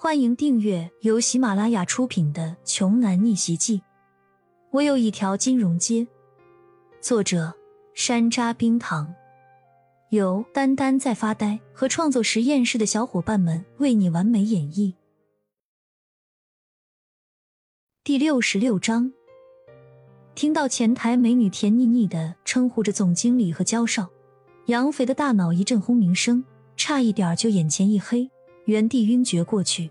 [0.00, 3.78] 欢迎订阅由喜马拉雅出品的《穷男逆袭记》。
[4.70, 6.06] 我有一条金融街。
[7.00, 7.52] 作者：
[7.94, 9.12] 山楂冰糖，
[10.10, 14.94] 由丹丹在发呆和创作实验室的小伙伴们为你完美演绎。
[18.04, 19.12] 第六十六章，
[20.36, 24.08] 听到前台美女甜腻腻的称呼着总经理和焦少，
[24.66, 26.44] 杨肥的大脑一阵轰鸣声，
[26.76, 28.30] 差一点就眼前一黑。
[28.68, 29.90] 原地晕厥过去，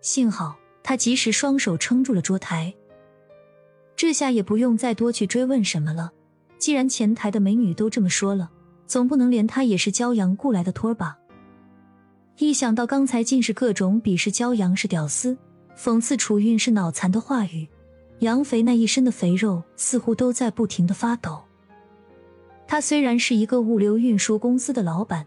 [0.00, 2.72] 幸好他及时双手撑住了桌台，
[3.96, 6.12] 这下也不用再多去追问什么了。
[6.56, 8.48] 既然前台的美女都这么说了，
[8.86, 11.18] 总不能连他也是骄阳雇来的托儿吧？
[12.38, 15.36] 一想到刚才尽是各种鄙视骄阳是屌丝、
[15.76, 17.66] 讽刺楚韵是脑残的话语，
[18.20, 21.42] 杨肥那一身的肥肉似乎都在不停的发抖。
[22.68, 25.26] 他虽然是一个物流运输公司的老板。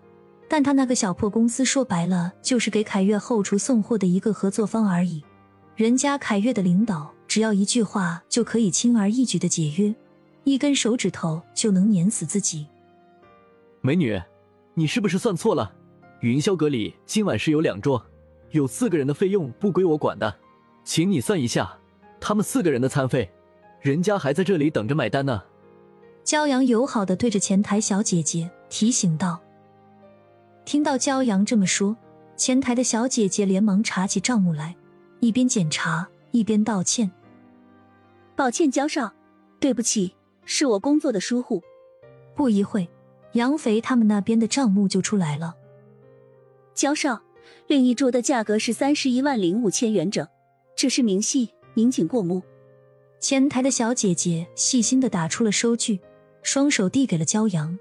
[0.54, 5.24] 但他那个小破公司说白了就是给凯越后厨送货的一个合作方而已。
[5.76, 9.96] 人家凯越的领导只要一句话就可以轻而易举的解约，
[10.44, 12.68] 一根手指头就能碾死自己。
[13.82, 14.22] 美女，
[14.76, 15.74] 你是不是算错了？
[16.20, 18.06] 云霄阁里今晚是有两桌，
[18.52, 20.36] 有四个人的费用不归我管的，
[20.84, 21.80] 请你算一下
[22.22, 23.28] 他们四个人的餐费，
[23.82, 25.42] 人家还在这里等着买单呢。
[26.24, 29.42] 骄阳友好的对着前台小姐姐提醒道。
[30.66, 31.96] 听到骄阳这么说，
[32.38, 34.76] 前台的小姐姐连忙查起账目来，
[35.20, 37.12] 一边检查一边道歉
[38.36, 39.14] ：“抱歉，焦少，
[39.60, 41.62] 对不起，是我工作的疏忽。”
[42.36, 42.90] 不一会，
[43.34, 45.56] 杨肥他们那边的账目就出来了。
[46.74, 47.22] 焦少，
[47.68, 50.28] 另一桌的价格是三十一万零五千元整，
[50.76, 52.42] 这是明细，您请过目。
[53.20, 56.00] 前台的小姐姐细心的打出了收据，
[56.42, 57.78] 双手递给了骄阳。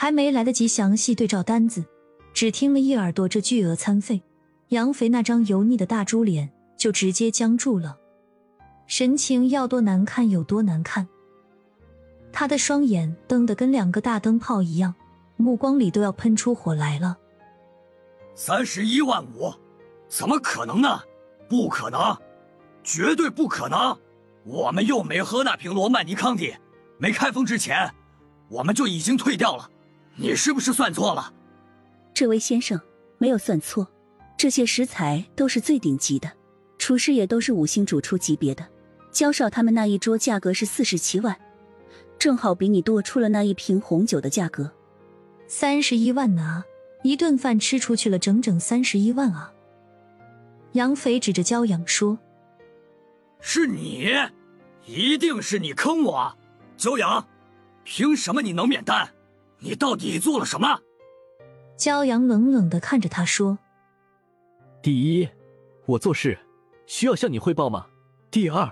[0.00, 1.84] 还没来得及详细对照单子，
[2.32, 4.22] 只听了一耳朵这巨额餐费，
[4.68, 7.98] 杨肥那张油腻的大猪脸就直接僵住了，
[8.86, 11.06] 神情要多难看有多难看。
[12.32, 14.94] 他的双眼瞪得跟两个大灯泡一样，
[15.36, 17.18] 目光里都要喷出火来了。
[18.34, 19.52] 三十一万五，
[20.08, 21.02] 怎么可能呢？
[21.46, 22.16] 不可能，
[22.82, 23.98] 绝对不可能！
[24.44, 26.54] 我们又没喝那瓶罗曼尼康帝，
[26.96, 27.92] 没开封之前，
[28.48, 29.70] 我们就已经退掉了。
[30.16, 31.32] 你是不是算错了？
[32.12, 32.78] 这位先生
[33.18, 33.86] 没有算错，
[34.36, 36.30] 这些食材都是最顶级的，
[36.78, 38.66] 厨师也都是五星主厨级别的。
[39.10, 41.36] 焦少他们那一桌价格是四十七万，
[42.18, 44.70] 正好比你多出了那一瓶红酒的价格。
[45.48, 46.62] 三十一万呢，
[47.02, 49.52] 一顿饭吃出去了整整三十一万啊！
[50.72, 52.18] 杨肥指着焦阳说
[53.40, 54.06] ：“是你，
[54.86, 56.38] 一定是你坑我，
[56.76, 57.26] 焦阳，
[57.82, 59.10] 凭什么你能免单？”
[59.60, 60.80] 你到底做了什么？
[61.76, 63.58] 骄阳冷冷的看着他说
[64.82, 65.28] ：“第一，
[65.86, 66.38] 我做事
[66.86, 67.86] 需要向你汇报吗？
[68.30, 68.70] 第二，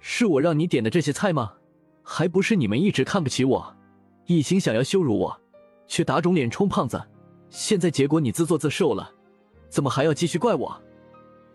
[0.00, 1.54] 是我让你点的这些菜吗？
[2.02, 3.76] 还不是你们一直看不起我，
[4.26, 5.40] 一心想要羞辱我，
[5.86, 7.02] 却打肿脸充胖子。
[7.50, 9.10] 现在结果你自作自受了，
[9.68, 10.82] 怎么还要继续怪我？”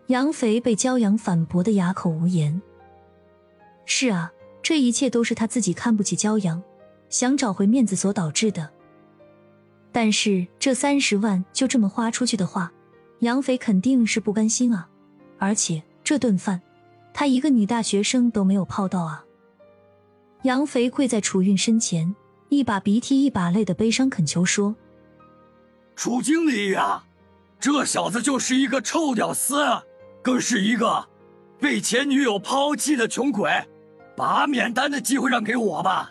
[0.08, 2.60] 杨肥被骄阳反驳的哑口无言。
[3.86, 4.32] 是啊，
[4.62, 6.62] 这一切都是他自己看不起骄阳。
[7.14, 8.68] 想找回面子所导致的，
[9.92, 12.72] 但是这三十万就这么花出去的话，
[13.20, 14.88] 杨肥肯定是不甘心啊！
[15.38, 16.60] 而且这顿饭，
[17.12, 19.24] 他一个女大学生都没有泡到啊！
[20.42, 22.12] 杨肥跪在楚韵身前，
[22.48, 24.74] 一把鼻涕一把泪的悲伤恳求说
[25.94, 27.04] ：“楚经理呀，
[27.60, 29.64] 这小子就是一个臭屌丝，
[30.20, 31.08] 更是一个
[31.60, 33.52] 被前女友抛弃的穷鬼，
[34.16, 36.10] 把免单的机会让给我吧！”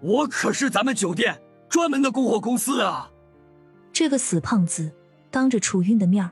[0.00, 3.10] 我可是咱们酒店专门的供货公司啊！
[3.92, 4.92] 这个死胖子
[5.30, 6.30] 当着楚韵的面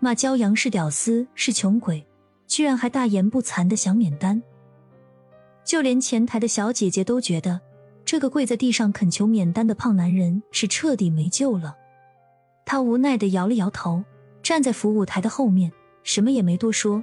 [0.00, 2.06] 骂骄阳是屌丝是穷鬼，
[2.46, 4.42] 居然还大言不惭的想免单。
[5.64, 7.60] 就连前台的小姐姐都觉得
[8.04, 11.74] 这个跪在地上恳求免单的胖男人是彻底没救了。
[12.64, 14.04] 他无奈的摇了摇头，
[14.42, 15.72] 站在服务台的后面，
[16.02, 17.02] 什么也没多说。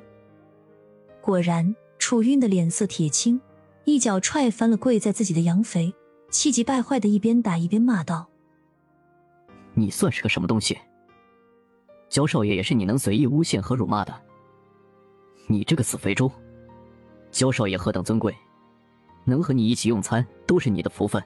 [1.22, 3.42] 果然，楚韵的脸色铁青，
[3.86, 5.94] 一脚踹翻了跪在自己的杨肥。
[6.34, 8.28] 气急败坏的一边打一边骂道
[9.76, 10.76] ：“你算是个什么东西？
[12.10, 14.12] 焦少爷也是你能随意诬陷和辱骂的？
[15.46, 16.30] 你这个死肥猪！
[17.30, 18.36] 焦少爷何等尊贵，
[19.26, 21.24] 能和你一起用餐都是你的福分，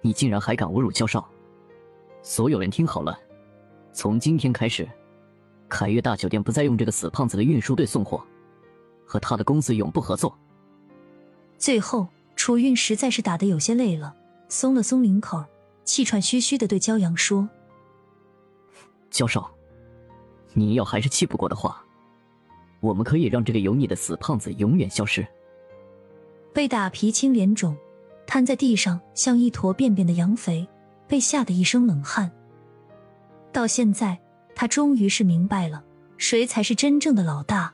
[0.00, 1.28] 你竟然还敢侮辱焦少！
[2.22, 3.18] 所有人听好了，
[3.92, 4.88] 从今天开始，
[5.68, 8.24] 凯悦大酒店不再用这个死胖子的运输队送货，
[9.04, 10.38] 和他的公司永不合作。”
[11.58, 12.06] 最后。
[12.44, 14.14] 楚韵实在是打得有些累了，
[14.50, 15.42] 松了松领口，
[15.82, 17.48] 气喘吁吁的对骄阳说
[19.10, 19.42] ：“教授，
[20.52, 21.82] 你要还是气不过的话，
[22.80, 25.26] 我们可以让这个油腻的死胖子永远消失。
[26.52, 27.74] 被打皮青脸肿，
[28.26, 30.68] 瘫在地上像一坨便便的杨肥，
[31.08, 32.30] 被吓得一身冷汗。
[33.54, 34.20] 到现在，
[34.54, 35.82] 他终于是明白了，
[36.18, 37.72] 谁才是真正的老大。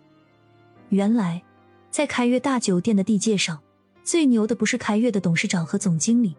[0.91, 1.43] 原来，
[1.91, 3.61] 在凯悦大酒店的地界上，
[4.03, 6.37] 最牛的不是凯越的董事长和总经理，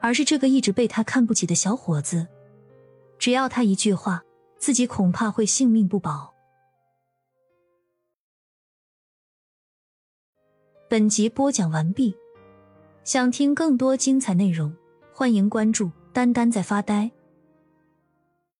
[0.00, 2.26] 而是这个一直被他看不起的小伙子。
[3.18, 4.22] 只要他一句话，
[4.58, 6.34] 自己恐怕会性命不保。
[10.88, 12.14] 本集播讲完毕，
[13.02, 14.74] 想听更多精彩内容，
[15.12, 17.10] 欢迎关注“丹丹在发呆”。